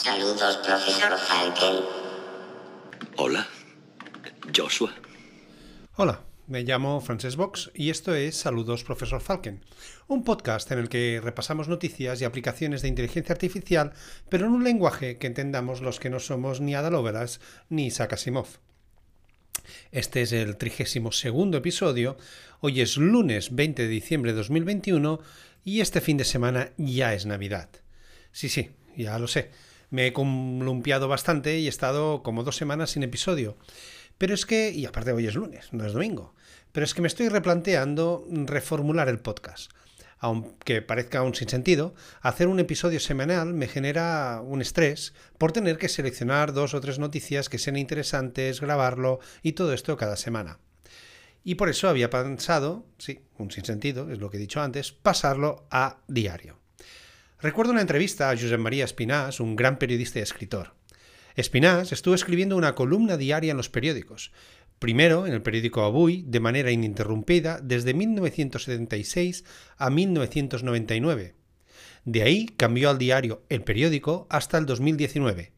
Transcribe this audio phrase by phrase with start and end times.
[0.00, 1.84] Saludos, profesor Falken.
[3.16, 3.48] Hola,
[4.56, 4.94] Joshua.
[5.96, 9.64] Hola, me llamo Frances Box y esto es Saludos, profesor Falken,
[10.06, 13.92] un podcast en el que repasamos noticias y aplicaciones de inteligencia artificial,
[14.28, 18.12] pero en un lenguaje que entendamos los que no somos ni Ada Lovelace ni Isaac
[18.12, 18.46] Asimov.
[19.90, 21.24] Este es el 32
[21.56, 22.16] episodio,
[22.60, 25.18] hoy es lunes 20 de diciembre de 2021
[25.64, 27.68] y este fin de semana ya es Navidad.
[28.30, 29.50] Sí, sí, ya lo sé.
[29.90, 33.56] Me he columpiado bastante y he estado como dos semanas sin episodio.
[34.18, 36.34] Pero es que, y aparte hoy es lunes, no es domingo,
[36.72, 39.70] pero es que me estoy replanteando reformular el podcast.
[40.18, 45.88] Aunque parezca un sinsentido, hacer un episodio semanal me genera un estrés por tener que
[45.88, 50.58] seleccionar dos o tres noticias que sean interesantes, grabarlo y todo esto cada semana.
[51.44, 55.66] Y por eso había pensado, sí, un sinsentido, es lo que he dicho antes, pasarlo
[55.70, 56.58] a diario.
[57.40, 60.74] Recuerdo una entrevista a Josep María Espinás, un gran periodista y escritor.
[61.36, 64.32] Espinás estuvo escribiendo una columna diaria en los periódicos,
[64.80, 69.44] primero en el periódico Avui de manera ininterrumpida desde 1976
[69.76, 71.36] a 1999.
[72.04, 75.52] De ahí cambió al diario El Periódico hasta el 2019.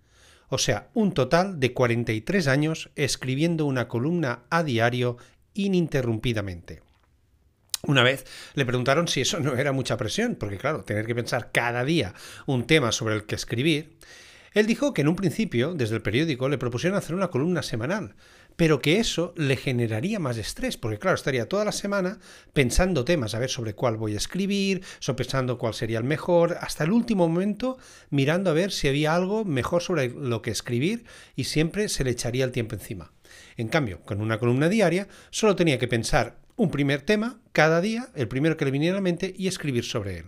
[0.51, 5.17] O sea, un total de 43 años escribiendo una columna a diario
[5.55, 6.83] ininterrumpidamente.
[7.86, 11.50] Una vez le preguntaron si eso no era mucha presión, porque claro, tener que pensar
[11.53, 12.14] cada día
[12.47, 13.97] un tema sobre el que escribir.
[14.53, 18.17] Él dijo que en un principio, desde el periódico, le propusieron hacer una columna semanal,
[18.56, 22.19] pero que eso le generaría más estrés, porque claro, estaría toda la semana
[22.53, 26.84] pensando temas, a ver sobre cuál voy a escribir, sopesando cuál sería el mejor, hasta
[26.84, 27.78] el último momento
[28.11, 31.05] mirando a ver si había algo mejor sobre lo que escribir
[31.36, 33.12] y siempre se le echaría el tiempo encima.
[33.56, 38.11] En cambio, con una columna diaria, solo tenía que pensar un primer tema cada día,
[38.15, 40.27] el primero que le viniera a la mente, y escribir sobre él.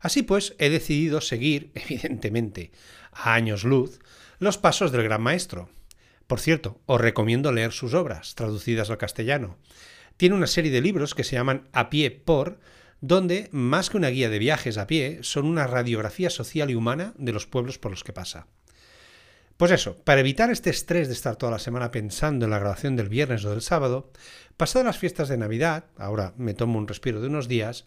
[0.00, 2.70] Así pues, he decidido seguir, evidentemente,
[3.12, 4.00] a años luz,
[4.38, 5.68] los pasos del gran maestro.
[6.26, 9.56] Por cierto, os recomiendo leer sus obras, traducidas al castellano.
[10.16, 12.60] Tiene una serie de libros que se llaman A pie por,
[13.00, 17.14] donde, más que una guía de viajes a pie, son una radiografía social y humana
[17.16, 18.46] de los pueblos por los que pasa.
[19.58, 22.94] Pues eso, para evitar este estrés de estar toda la semana pensando en la grabación
[22.94, 24.12] del viernes o del sábado,
[24.56, 27.84] pasadas las fiestas de Navidad, ahora me tomo un respiro de unos días,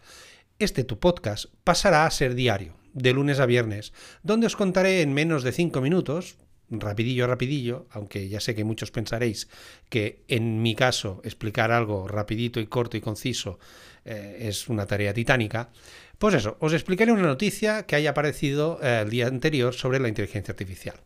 [0.58, 5.14] este tu podcast pasará a ser diario, de lunes a viernes, donde os contaré en
[5.14, 6.36] menos de cinco minutos,
[6.68, 9.48] rapidillo, rapidillo, aunque ya sé que muchos pensaréis
[9.88, 13.58] que en mi caso explicar algo rapidito y corto y conciso
[14.04, 15.70] eh, es una tarea titánica,
[16.18, 20.08] pues eso, os explicaré una noticia que haya aparecido eh, el día anterior sobre la
[20.08, 21.00] inteligencia artificial.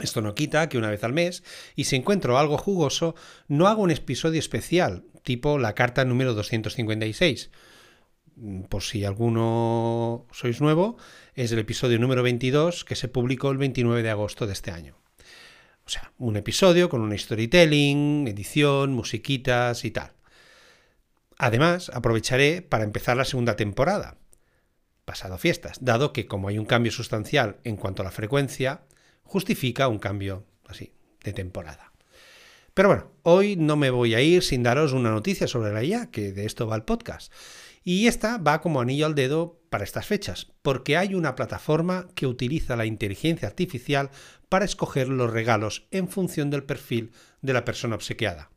[0.00, 1.42] Esto no quita que una vez al mes,
[1.76, 3.14] y si encuentro algo jugoso,
[3.48, 7.50] no hago un episodio especial, tipo la carta número 256.
[8.36, 10.96] Mm, por si alguno sois nuevo,
[11.34, 14.96] es el episodio número 22 que se publicó el 29 de agosto de este año.
[15.84, 20.12] O sea, un episodio con un storytelling, edición, musiquitas y tal.
[21.36, 24.18] Además, aprovecharé para empezar la segunda temporada,
[25.04, 28.82] pasado fiestas, dado que como hay un cambio sustancial en cuanto a la frecuencia,
[29.30, 30.92] justifica un cambio así
[31.22, 31.92] de temporada.
[32.74, 36.10] Pero bueno, hoy no me voy a ir sin daros una noticia sobre la IA,
[36.10, 37.32] que de esto va el podcast.
[37.84, 42.26] Y esta va como anillo al dedo para estas fechas, porque hay una plataforma que
[42.26, 44.10] utiliza la inteligencia artificial
[44.48, 48.50] para escoger los regalos en función del perfil de la persona obsequiada.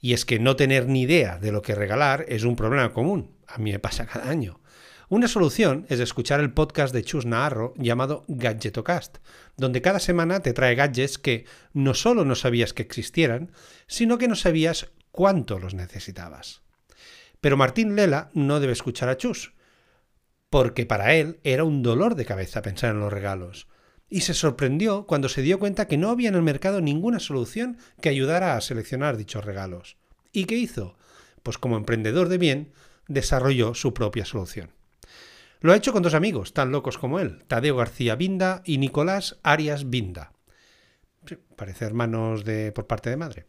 [0.00, 3.34] Y es que no tener ni idea de lo que regalar es un problema común.
[3.48, 4.60] A mí me pasa cada año.
[5.10, 9.18] Una solución es escuchar el podcast de Chus Naharro llamado Gadgetocast,
[9.56, 13.50] donde cada semana te trae gadgets que no solo no sabías que existieran,
[13.88, 16.62] sino que no sabías cuánto los necesitabas.
[17.40, 19.52] Pero Martín Lela no debe escuchar a Chus,
[20.48, 23.66] porque para él era un dolor de cabeza pensar en los regalos.
[24.08, 27.78] Y se sorprendió cuando se dio cuenta que no había en el mercado ninguna solución
[28.00, 29.96] que ayudara a seleccionar dichos regalos.
[30.30, 30.96] ¿Y qué hizo?
[31.42, 32.72] Pues como emprendedor de bien,
[33.08, 34.70] desarrolló su propia solución.
[35.60, 39.38] Lo ha hecho con dos amigos, tan locos como él, Tadeo García Binda y Nicolás
[39.42, 40.32] Arias Binda.
[41.54, 43.46] parece hermanos de, por parte de madre.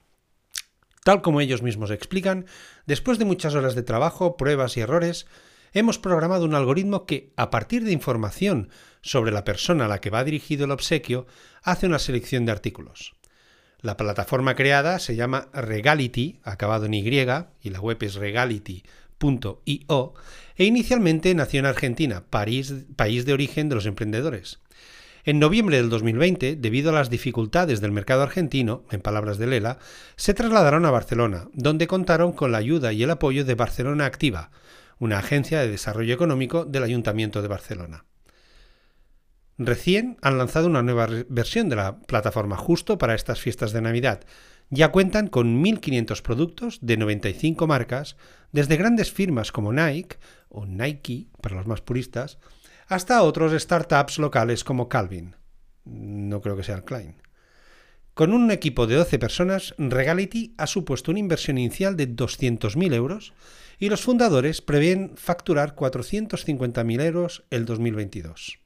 [1.06, 2.46] Tal como ellos mismos explican,
[2.86, 5.26] después de muchas horas de trabajo, pruebas y errores,
[5.72, 8.70] hemos programado un algoritmo que, a partir de información
[9.02, 11.28] sobre la persona a la que va dirigido el obsequio,
[11.64, 13.14] hace una selección de artículos.
[13.80, 18.16] La plataforma creada se llama Regality, acabado en Y, y la web es
[19.22, 20.14] regality.io,
[20.56, 24.60] e inicialmente nació en Argentina, país de origen de los emprendedores.
[25.24, 29.78] En noviembre del 2020, debido a las dificultades del mercado argentino, en palabras de Lela,
[30.16, 34.50] se trasladaron a Barcelona, donde contaron con la ayuda y el apoyo de Barcelona Activa,
[34.98, 38.06] una agencia de desarrollo económico del Ayuntamiento de Barcelona.
[39.60, 44.22] Recién han lanzado una nueva versión de la plataforma justo para estas fiestas de Navidad.
[44.74, 48.16] Ya cuentan con 1.500 productos de 95 marcas,
[48.54, 50.16] desde grandes firmas como Nike
[50.48, 52.40] o Nike, para los más puristas,
[52.88, 55.36] hasta otros startups locales como Calvin.
[55.84, 57.16] No creo que sea el Klein.
[58.14, 63.34] Con un equipo de 12 personas, Regality ha supuesto una inversión inicial de 200.000 euros
[63.78, 68.60] y los fundadores prevén facturar 450.000 euros el 2022.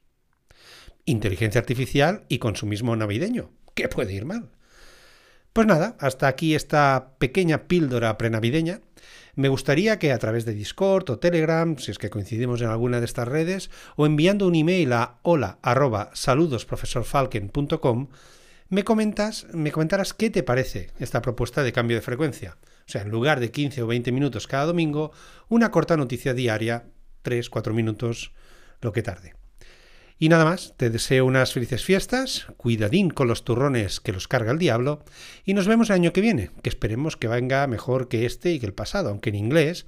[1.04, 3.50] Inteligencia artificial y consumismo navideño.
[3.74, 4.50] ¿Qué puede ir mal?
[5.56, 8.82] Pues nada, hasta aquí esta pequeña píldora prenavideña.
[9.36, 12.98] Me gustaría que a través de Discord o Telegram, si es que coincidimos en alguna
[12.98, 15.58] de estas redes, o enviando un email a hola
[18.68, 22.58] me comentas, me comentaras qué te parece esta propuesta de cambio de frecuencia.
[22.80, 25.12] O sea, en lugar de 15 o 20 minutos cada domingo,
[25.48, 26.84] una corta noticia diaria,
[27.22, 28.34] 3, 4 minutos,
[28.82, 29.45] lo que tarde.
[30.18, 34.52] Y nada más, te deseo unas felices fiestas, cuidadín con los turrones que los carga
[34.52, 35.04] el diablo,
[35.44, 38.60] y nos vemos el año que viene, que esperemos que venga mejor que este y
[38.60, 39.84] que el pasado, aunque en inglés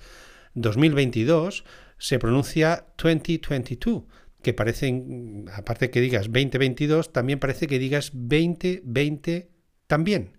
[0.55, 1.65] 2022
[1.97, 4.05] se pronuncia 2022,
[4.43, 5.03] que parece,
[5.55, 9.51] aparte que digas 2022, también parece que digas 2020
[9.87, 10.37] también,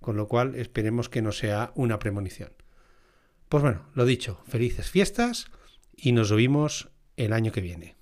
[0.00, 2.52] con lo cual esperemos que no sea una premonición.
[3.50, 5.46] Pues bueno, lo dicho, felices fiestas
[5.94, 7.96] y nos oímos el año que viene.